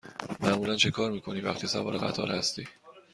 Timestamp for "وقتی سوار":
1.41-1.97